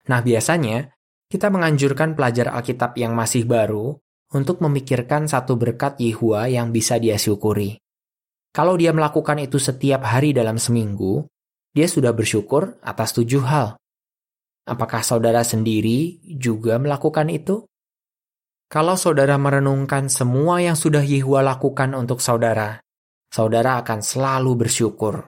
Nah, 0.10 0.20
biasanya 0.20 0.92
kita 1.32 1.48
menganjurkan 1.48 2.14
pelajar 2.14 2.52
Alkitab 2.52 3.00
yang 3.00 3.16
masih 3.16 3.48
baru 3.48 3.96
untuk 4.34 4.60
memikirkan 4.60 5.30
satu 5.30 5.56
berkat 5.56 6.02
Yehua 6.02 6.50
yang 6.50 6.74
bisa 6.74 6.98
dia 6.98 7.16
syukuri. 7.16 7.78
Kalau 8.54 8.78
dia 8.78 8.94
melakukan 8.94 9.42
itu 9.42 9.58
setiap 9.58 10.06
hari 10.06 10.30
dalam 10.30 10.62
seminggu, 10.62 11.26
dia 11.74 11.90
sudah 11.90 12.14
bersyukur 12.14 12.78
atas 12.86 13.18
tujuh 13.18 13.42
hal. 13.42 13.78
Apakah 14.70 15.02
saudara 15.02 15.42
sendiri 15.42 16.22
juga 16.24 16.78
melakukan 16.78 17.34
itu? 17.34 17.66
Kalau 18.70 18.98
saudara 18.98 19.38
merenungkan 19.38 20.10
semua 20.10 20.62
yang 20.62 20.78
sudah 20.78 21.02
Yehua 21.02 21.42
lakukan 21.42 21.94
untuk 21.98 22.22
saudara, 22.22 22.82
saudara 23.30 23.82
akan 23.82 24.00
selalu 24.02 24.66
bersyukur. 24.66 25.26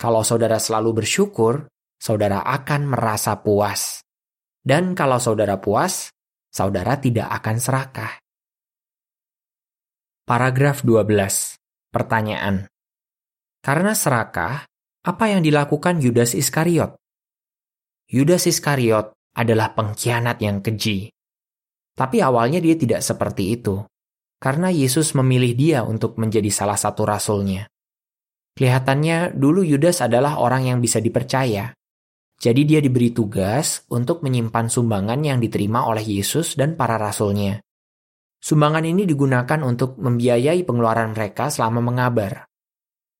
Kalau 0.00 0.24
saudara 0.24 0.56
selalu 0.56 1.04
bersyukur, 1.04 1.68
saudara 2.00 2.40
akan 2.42 2.96
merasa 2.96 3.44
puas. 3.44 4.00
Dan 4.64 4.96
kalau 4.96 5.20
saudara 5.20 5.60
puas, 5.60 6.08
saudara 6.48 6.96
tidak 6.96 7.28
akan 7.28 7.56
serakah. 7.60 8.12
Paragraf 10.24 10.80
12. 10.80 11.60
Pertanyaan. 11.92 12.64
Karena 13.60 13.92
serakah, 13.92 14.64
apa 15.04 15.24
yang 15.28 15.44
dilakukan 15.44 16.00
Yudas 16.00 16.32
Iskariot? 16.32 16.96
Yudas 18.08 18.48
Iskariot 18.48 19.12
adalah 19.36 19.76
pengkhianat 19.76 20.40
yang 20.40 20.64
keji. 20.64 21.12
Tapi 21.96 22.24
awalnya 22.24 22.62
dia 22.62 22.78
tidak 22.78 23.04
seperti 23.04 23.60
itu, 23.60 23.84
karena 24.40 24.72
Yesus 24.72 25.12
memilih 25.12 25.52
dia 25.52 25.78
untuk 25.84 26.16
menjadi 26.16 26.48
salah 26.48 26.78
satu 26.78 27.04
rasulnya. 27.04 27.68
Kelihatannya 28.56 29.36
dulu 29.36 29.60
Yudas 29.64 30.00
adalah 30.00 30.40
orang 30.40 30.68
yang 30.68 30.78
bisa 30.80 31.00
dipercaya. 31.00 31.76
Jadi 32.40 32.64
dia 32.64 32.80
diberi 32.80 33.12
tugas 33.12 33.84
untuk 33.92 34.24
menyimpan 34.24 34.72
sumbangan 34.72 35.20
yang 35.20 35.44
diterima 35.44 35.84
oleh 35.84 36.00
Yesus 36.00 36.56
dan 36.56 36.72
para 36.72 36.96
rasulnya. 36.96 37.60
Sumbangan 38.40 38.88
ini 38.88 39.04
digunakan 39.04 39.60
untuk 39.60 40.00
membiayai 40.00 40.64
pengeluaran 40.64 41.12
mereka 41.12 41.52
selama 41.52 41.84
mengabar. 41.84 42.48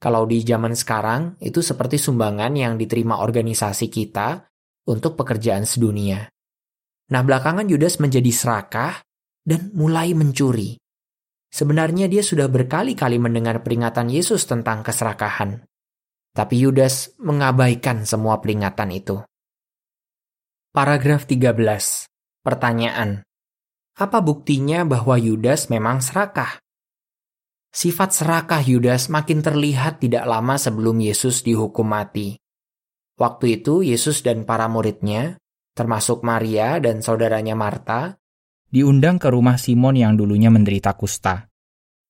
Kalau 0.01 0.25
di 0.25 0.41
zaman 0.41 0.73
sekarang, 0.73 1.37
itu 1.45 1.61
seperti 1.61 2.01
sumbangan 2.01 2.57
yang 2.57 2.81
diterima 2.81 3.21
organisasi 3.21 3.93
kita 3.93 4.49
untuk 4.89 5.21
pekerjaan 5.21 5.69
sedunia. 5.69 6.25
Nah, 7.13 7.21
belakangan 7.21 7.69
Yudas 7.69 8.01
menjadi 8.01 8.33
serakah 8.33 9.05
dan 9.45 9.69
mulai 9.77 10.17
mencuri. 10.17 10.81
Sebenarnya 11.53 12.09
dia 12.09 12.25
sudah 12.25 12.49
berkali-kali 12.49 13.21
mendengar 13.21 13.61
peringatan 13.61 14.09
Yesus 14.09 14.49
tentang 14.49 14.81
keserakahan. 14.81 15.61
Tapi 16.31 16.63
Yudas 16.63 17.11
mengabaikan 17.19 18.07
semua 18.07 18.39
peringatan 18.39 18.91
itu. 18.95 19.19
Paragraf 20.71 21.27
13. 21.27 22.07
Pertanyaan. 22.47 23.27
Apa 23.99 24.23
buktinya 24.23 24.87
bahwa 24.87 25.19
Yudas 25.19 25.67
memang 25.67 25.99
serakah? 25.99 26.63
Sifat 27.71 28.15
serakah 28.15 28.63
Yudas 28.63 29.11
makin 29.11 29.43
terlihat 29.43 30.03
tidak 30.03 30.27
lama 30.27 30.59
sebelum 30.59 30.99
Yesus 30.99 31.43
dihukum 31.43 31.91
mati. 31.91 32.39
Waktu 33.19 33.63
itu 33.63 33.87
Yesus 33.87 34.27
dan 34.27 34.43
para 34.43 34.67
muridnya, 34.67 35.39
termasuk 35.77 36.27
Maria 36.27 36.81
dan 36.83 37.05
saudaranya 37.05 37.55
Marta, 37.55 38.19
diundang 38.71 39.19
ke 39.19 39.31
rumah 39.31 39.59
Simon 39.59 39.99
yang 39.99 40.15
dulunya 40.15 40.49
menderita 40.49 40.95
kusta. 40.95 41.51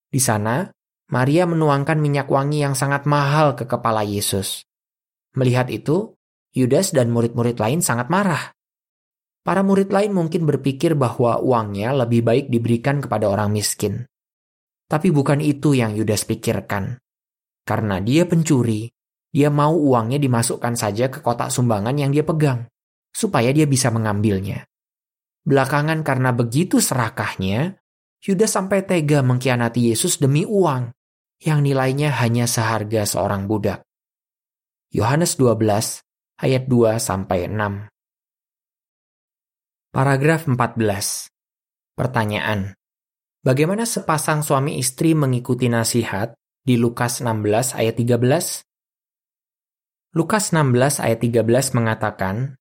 Di 0.09 0.21
sana, 0.21 0.69
Maria 1.11 1.43
menuangkan 1.43 1.99
minyak 1.99 2.31
wangi 2.31 2.62
yang 2.62 2.79
sangat 2.79 3.02
mahal 3.02 3.59
ke 3.59 3.67
kepala 3.67 4.07
Yesus. 4.07 4.62
Melihat 5.35 5.67
itu, 5.67 6.14
Yudas 6.55 6.95
dan 6.95 7.11
murid-murid 7.11 7.59
lain 7.59 7.83
sangat 7.83 8.07
marah. 8.07 8.55
Para 9.43 9.67
murid 9.67 9.90
lain 9.90 10.14
mungkin 10.14 10.47
berpikir 10.47 10.95
bahwa 10.95 11.43
uangnya 11.43 11.90
lebih 12.07 12.23
baik 12.23 12.47
diberikan 12.47 13.02
kepada 13.02 13.26
orang 13.26 13.50
miskin. 13.50 14.07
Tapi 14.87 15.11
bukan 15.11 15.43
itu 15.43 15.75
yang 15.75 15.99
Yudas 15.99 16.23
pikirkan. 16.23 17.02
Karena 17.67 17.99
dia 17.99 18.26
pencuri, 18.31 18.87
dia 19.35 19.50
mau 19.50 19.75
uangnya 19.75 20.19
dimasukkan 20.23 20.79
saja 20.79 21.11
ke 21.11 21.19
kotak 21.23 21.50
sumbangan 21.50 21.95
yang 21.99 22.14
dia 22.14 22.23
pegang, 22.23 22.71
supaya 23.11 23.50
dia 23.50 23.67
bisa 23.67 23.90
mengambilnya. 23.90 24.62
Belakangan 25.43 26.07
karena 26.07 26.31
begitu 26.31 26.79
serakahnya, 26.79 27.83
Yudas 28.23 28.55
sampai 28.55 28.87
tega 28.87 29.26
mengkhianati 29.26 29.90
Yesus 29.90 30.23
demi 30.23 30.47
uang 30.47 31.00
yang 31.40 31.64
nilainya 31.64 32.12
hanya 32.20 32.44
seharga 32.44 33.09
seorang 33.09 33.49
budak. 33.49 33.80
Yohanes 34.92 35.40
12 35.40 36.04
ayat 36.37 36.68
2 36.68 37.00
sampai 37.00 37.49
6. 37.49 37.88
Paragraf 39.88 40.44
14. 40.44 41.32
Pertanyaan. 41.97 42.76
Bagaimana 43.40 43.88
sepasang 43.88 44.44
suami 44.44 44.76
istri 44.76 45.16
mengikuti 45.16 45.73
nasihat 45.73 46.37
di 46.61 46.76
Lukas 46.76 47.24
16 47.24 47.72
ayat 47.72 47.96
13? 47.96 48.68
Lukas 50.12 50.53
16 50.53 51.00
ayat 51.00 51.18
13 51.24 51.72
mengatakan, 51.72 52.61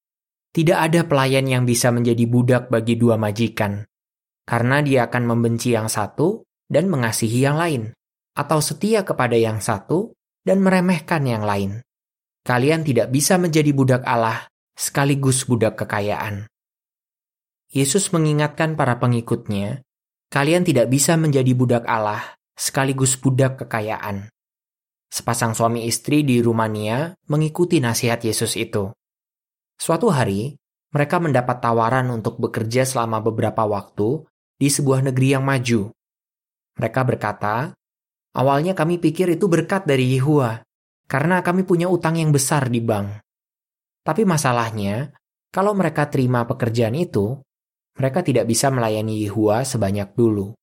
tidak 0.56 0.80
ada 0.80 1.04
pelayan 1.04 1.52
yang 1.52 1.68
bisa 1.68 1.92
menjadi 1.92 2.24
budak 2.26 2.72
bagi 2.72 2.96
dua 2.96 3.20
majikan, 3.20 3.84
karena 4.48 4.80
dia 4.80 5.12
akan 5.12 5.36
membenci 5.36 5.76
yang 5.76 5.92
satu 5.92 6.48
dan 6.72 6.88
mengasihi 6.88 7.44
yang 7.44 7.60
lain, 7.60 7.94
atau 8.40 8.64
setia 8.64 9.04
kepada 9.04 9.36
yang 9.36 9.60
satu 9.60 10.16
dan 10.48 10.64
meremehkan 10.64 11.28
yang 11.28 11.44
lain. 11.44 11.84
Kalian 12.48 12.88
tidak 12.88 13.12
bisa 13.12 13.36
menjadi 13.36 13.76
budak 13.76 14.08
Allah 14.08 14.48
sekaligus 14.80 15.44
budak 15.44 15.76
kekayaan. 15.76 16.48
Yesus 17.70 18.16
mengingatkan 18.16 18.80
para 18.80 18.96
pengikutnya, 18.96 19.84
kalian 20.32 20.64
tidak 20.64 20.88
bisa 20.88 21.20
menjadi 21.20 21.52
budak 21.52 21.84
Allah 21.84 22.40
sekaligus 22.56 23.20
budak 23.20 23.60
kekayaan. 23.60 24.32
Sepasang 25.12 25.52
suami 25.52 25.84
istri 25.84 26.24
di 26.24 26.40
Rumania 26.40 27.12
mengikuti 27.28 27.84
nasihat 27.84 28.24
Yesus 28.24 28.56
itu. 28.56 28.88
Suatu 29.76 30.10
hari, 30.10 30.56
mereka 30.96 31.22
mendapat 31.22 31.62
tawaran 31.62 32.10
untuk 32.10 32.40
bekerja 32.42 32.88
selama 32.88 33.22
beberapa 33.22 33.68
waktu 33.68 34.26
di 34.58 34.70
sebuah 34.72 35.06
negeri 35.06 35.38
yang 35.38 35.46
maju. 35.46 35.94
Mereka 36.80 37.02
berkata, 37.06 37.78
awalnya 38.36 38.78
kami 38.78 39.02
pikir 39.02 39.32
itu 39.34 39.50
berkat 39.50 39.86
dari 39.86 40.18
Yehua, 40.18 40.62
karena 41.10 41.42
kami 41.42 41.66
punya 41.66 41.90
utang 41.90 42.18
yang 42.18 42.30
besar 42.30 42.70
di 42.70 42.82
bank. 42.82 43.22
Tapi 44.06 44.26
masalahnya, 44.26 45.14
kalau 45.50 45.74
mereka 45.74 46.10
terima 46.10 46.46
pekerjaan 46.46 46.94
itu, 46.94 47.38
mereka 47.98 48.22
tidak 48.22 48.46
bisa 48.46 48.70
melayani 48.70 49.26
Yehua 49.26 49.66
sebanyak 49.66 50.14
dulu. 50.14 50.54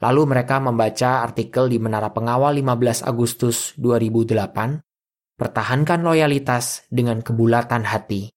Lalu 0.00 0.22
mereka 0.24 0.56
membaca 0.58 1.20
artikel 1.20 1.68
di 1.68 1.76
Menara 1.76 2.08
Pengawal 2.08 2.56
15 2.56 3.04
Agustus 3.04 3.76
2008 3.76 4.80
pertahankan 5.40 6.04
loyalitas 6.04 6.84
dengan 6.92 7.24
kebulatan 7.24 7.84
hati. 7.84 8.28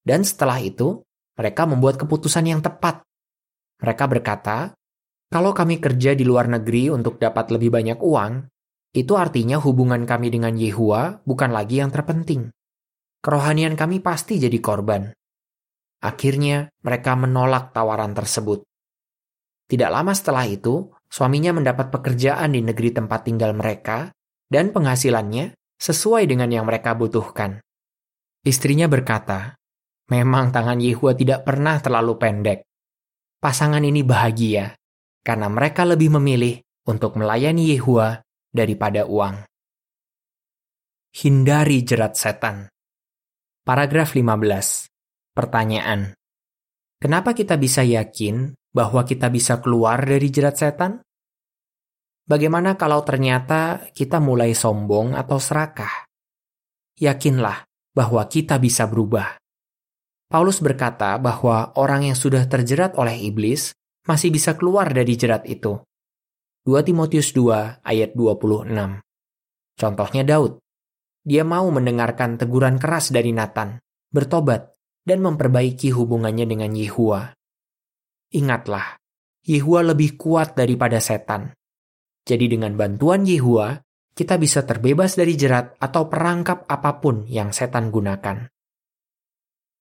Dan 0.00 0.24
setelah 0.24 0.60
itu, 0.64 1.04
mereka 1.36 1.68
membuat 1.68 2.00
keputusan 2.00 2.48
yang 2.48 2.60
tepat. 2.64 3.04
Mereka 3.84 4.04
berkata, 4.08 4.72
kalau 5.32 5.56
kami 5.56 5.80
kerja 5.80 6.12
di 6.12 6.28
luar 6.28 6.44
negeri 6.44 6.92
untuk 6.92 7.16
dapat 7.16 7.48
lebih 7.56 7.72
banyak 7.72 7.96
uang, 8.04 8.52
itu 8.92 9.16
artinya 9.16 9.56
hubungan 9.56 10.04
kami 10.04 10.28
dengan 10.28 10.52
Yehua 10.52 11.24
bukan 11.24 11.56
lagi 11.56 11.80
yang 11.80 11.88
terpenting. 11.88 12.52
Kerohanian 13.24 13.72
kami 13.72 14.04
pasti 14.04 14.36
jadi 14.36 14.60
korban. 14.60 15.08
Akhirnya, 16.04 16.68
mereka 16.84 17.16
menolak 17.16 17.72
tawaran 17.72 18.12
tersebut. 18.12 18.60
Tidak 19.72 19.88
lama 19.88 20.12
setelah 20.12 20.44
itu, 20.44 20.92
suaminya 21.08 21.56
mendapat 21.56 21.88
pekerjaan 21.88 22.52
di 22.52 22.60
negeri 22.60 22.92
tempat 22.92 23.24
tinggal 23.24 23.56
mereka, 23.56 24.12
dan 24.52 24.68
penghasilannya 24.68 25.56
sesuai 25.80 26.28
dengan 26.28 26.52
yang 26.52 26.68
mereka 26.68 26.92
butuhkan. 26.92 27.56
Istrinya 28.44 28.84
berkata, 28.84 29.56
memang 30.12 30.52
tangan 30.52 30.76
Yehua 30.76 31.16
tidak 31.16 31.48
pernah 31.48 31.80
terlalu 31.80 32.20
pendek. 32.20 32.68
Pasangan 33.40 33.80
ini 33.80 34.04
bahagia 34.04 34.76
karena 35.22 35.46
mereka 35.46 35.86
lebih 35.86 36.18
memilih 36.18 36.58
untuk 36.86 37.14
melayani 37.14 37.70
Yehua 37.74 38.18
daripada 38.50 39.06
uang. 39.06 39.46
Hindari 41.14 41.86
jerat 41.86 42.18
setan. 42.18 42.66
Paragraf 43.62 44.18
15. 44.18 44.90
Pertanyaan. 45.32 46.18
Kenapa 46.98 47.34
kita 47.34 47.54
bisa 47.58 47.86
yakin 47.86 48.54
bahwa 48.74 49.06
kita 49.06 49.30
bisa 49.30 49.62
keluar 49.62 50.02
dari 50.02 50.28
jerat 50.30 50.58
setan? 50.58 51.02
Bagaimana 52.22 52.78
kalau 52.78 53.02
ternyata 53.02 53.90
kita 53.90 54.22
mulai 54.22 54.54
sombong 54.54 55.14
atau 55.18 55.38
serakah? 55.42 56.06
Yakinlah 56.98 57.66
bahwa 57.92 58.22
kita 58.30 58.56
bisa 58.62 58.86
berubah. 58.86 59.36
Paulus 60.32 60.64
berkata 60.64 61.20
bahwa 61.20 61.76
orang 61.76 62.08
yang 62.08 62.16
sudah 62.16 62.48
terjerat 62.48 62.96
oleh 62.96 63.20
iblis 63.20 63.76
masih 64.06 64.34
bisa 64.34 64.58
keluar 64.58 64.90
dari 64.90 65.14
jerat 65.14 65.46
itu. 65.46 65.78
2 66.62 66.86
Timotius 66.86 67.34
2 67.34 67.82
ayat 67.82 68.10
26 68.14 69.02
Contohnya 69.74 70.22
Daud. 70.22 70.62
Dia 71.22 71.46
mau 71.46 71.70
mendengarkan 71.70 72.38
teguran 72.38 72.82
keras 72.82 73.14
dari 73.14 73.30
Nathan, 73.30 73.78
bertobat, 74.10 74.74
dan 75.02 75.22
memperbaiki 75.22 75.90
hubungannya 75.94 76.46
dengan 76.46 76.74
Yehua. 76.74 77.30
Ingatlah, 78.34 78.98
Yehua 79.42 79.82
lebih 79.86 80.18
kuat 80.18 80.54
daripada 80.54 81.02
setan. 81.02 81.54
Jadi 82.22 82.46
dengan 82.46 82.78
bantuan 82.78 83.26
Yehua, 83.26 83.74
kita 84.14 84.38
bisa 84.38 84.62
terbebas 84.62 85.18
dari 85.18 85.34
jerat 85.34 85.74
atau 85.82 86.06
perangkap 86.06 86.68
apa 86.70 87.02
pun 87.02 87.26
yang 87.26 87.50
setan 87.50 87.90
gunakan. 87.90 88.46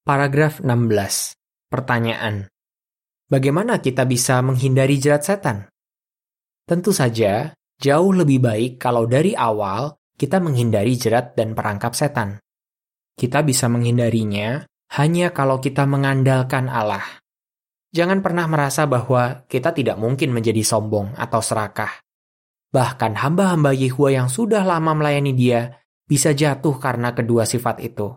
Paragraf 0.01 0.65
16. 0.65 1.69
Pertanyaan. 1.69 2.49
Bagaimana 3.31 3.79
kita 3.79 4.03
bisa 4.03 4.43
menghindari 4.43 4.99
jerat 4.99 5.23
setan? 5.23 5.71
Tentu 6.67 6.91
saja, 6.91 7.55
jauh 7.79 8.11
lebih 8.11 8.43
baik 8.43 8.75
kalau 8.75 9.07
dari 9.07 9.31
awal 9.31 9.95
kita 10.19 10.43
menghindari 10.43 10.99
jerat 10.99 11.31
dan 11.39 11.55
perangkap 11.55 11.95
setan. 11.95 12.43
Kita 13.15 13.39
bisa 13.39 13.71
menghindarinya 13.71 14.67
hanya 14.99 15.31
kalau 15.31 15.63
kita 15.63 15.87
mengandalkan 15.87 16.67
Allah. 16.67 17.23
Jangan 17.95 18.19
pernah 18.19 18.51
merasa 18.51 18.83
bahwa 18.83 19.47
kita 19.47 19.71
tidak 19.71 19.95
mungkin 19.95 20.35
menjadi 20.35 20.67
sombong 20.67 21.15
atau 21.15 21.39
serakah. 21.39 22.03
Bahkan 22.75 23.15
hamba-hamba 23.15 23.71
Yehua 23.71 24.11
yang 24.11 24.27
sudah 24.27 24.67
lama 24.67 24.91
melayani 24.91 25.31
dia 25.31 25.79
bisa 26.03 26.35
jatuh 26.35 26.75
karena 26.83 27.15
kedua 27.15 27.47
sifat 27.47 27.79
itu. 27.79 28.11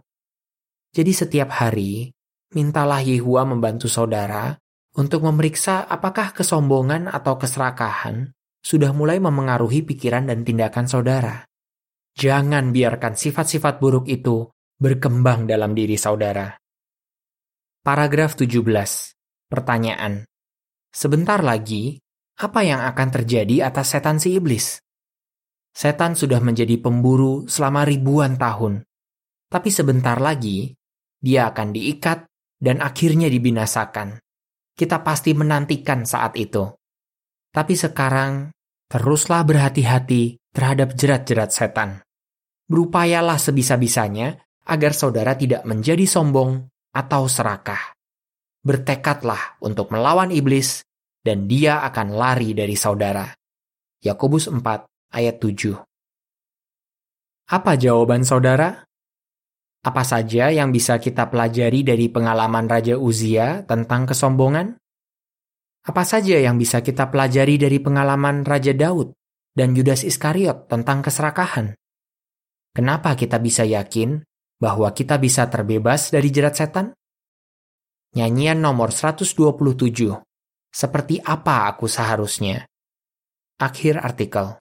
Jadi 0.90 1.12
setiap 1.14 1.54
hari, 1.54 2.10
mintalah 2.50 2.98
Yehua 2.98 3.46
membantu 3.46 3.86
saudara 3.86 4.58
untuk 4.94 5.26
memeriksa 5.26 5.82
apakah 5.90 6.30
kesombongan 6.30 7.10
atau 7.10 7.34
keserakahan 7.34 8.30
sudah 8.64 8.94
mulai 8.96 9.20
memengaruhi 9.20 9.84
pikiran 9.84 10.30
dan 10.30 10.46
tindakan 10.46 10.86
saudara. 10.88 11.44
Jangan 12.14 12.70
biarkan 12.70 13.18
sifat-sifat 13.18 13.82
buruk 13.82 14.06
itu 14.06 14.48
berkembang 14.78 15.50
dalam 15.50 15.74
diri 15.74 15.98
saudara. 15.98 16.54
Paragraf 17.84 18.38
17. 18.38 18.64
Pertanyaan. 19.50 20.24
Sebentar 20.88 21.42
lagi, 21.44 22.00
apa 22.40 22.64
yang 22.64 22.80
akan 22.80 23.08
terjadi 23.12 23.68
atas 23.68 23.92
setan 23.92 24.16
si 24.16 24.38
iblis? 24.38 24.80
Setan 25.74 26.14
sudah 26.14 26.38
menjadi 26.38 26.78
pemburu 26.78 27.50
selama 27.50 27.82
ribuan 27.82 28.38
tahun. 28.38 28.86
Tapi 29.50 29.68
sebentar 29.74 30.22
lagi, 30.22 30.72
dia 31.18 31.50
akan 31.50 31.74
diikat 31.74 32.24
dan 32.62 32.78
akhirnya 32.80 33.26
dibinasakan. 33.26 34.23
Kita 34.74 35.06
pasti 35.06 35.30
menantikan 35.38 36.02
saat 36.02 36.34
itu. 36.34 36.66
Tapi 37.54 37.74
sekarang, 37.78 38.50
teruslah 38.90 39.46
berhati-hati 39.46 40.42
terhadap 40.50 40.98
jerat-jerat 40.98 41.54
setan. 41.54 42.02
Berupayalah 42.66 43.38
sebisa-bisanya 43.38 44.42
agar 44.66 44.92
saudara 44.96 45.38
tidak 45.38 45.62
menjadi 45.62 46.02
sombong 46.02 46.66
atau 46.90 47.30
serakah. 47.30 47.94
Bertekadlah 48.64 49.62
untuk 49.62 49.94
melawan 49.94 50.34
iblis 50.34 50.82
dan 51.22 51.46
dia 51.46 51.84
akan 51.86 52.16
lari 52.16 52.56
dari 52.56 52.74
saudara. 52.74 53.28
Yakobus 54.02 54.50
4 54.50 54.60
ayat 55.14 55.36
7. 55.38 55.78
Apa 57.52 57.76
jawaban 57.76 58.24
saudara? 58.24 58.88
Apa 59.84 60.00
saja 60.00 60.48
yang 60.48 60.72
bisa 60.72 60.96
kita 60.96 61.28
pelajari 61.28 61.84
dari 61.84 62.08
pengalaman 62.08 62.64
Raja 62.72 62.96
Uzia 62.96 63.68
tentang 63.68 64.08
kesombongan? 64.08 64.80
Apa 65.84 66.08
saja 66.08 66.40
yang 66.40 66.56
bisa 66.56 66.80
kita 66.80 67.12
pelajari 67.12 67.60
dari 67.60 67.76
pengalaman 67.76 68.48
Raja 68.48 68.72
Daud 68.72 69.12
dan 69.52 69.76
Yudas 69.76 70.00
Iskariot 70.00 70.72
tentang 70.72 71.04
keserakahan? 71.04 71.76
Kenapa 72.72 73.12
kita 73.12 73.36
bisa 73.36 73.68
yakin 73.68 74.24
bahwa 74.56 74.88
kita 74.96 75.20
bisa 75.20 75.52
terbebas 75.52 76.08
dari 76.08 76.32
jerat 76.32 76.56
setan? 76.56 76.96
Nyanyian 78.16 78.64
nomor 78.64 78.88
127. 78.88 79.36
Seperti 80.72 81.20
apa 81.20 81.68
aku 81.68 81.84
seharusnya? 81.84 82.64
Akhir 83.60 84.00
artikel. 84.00 84.56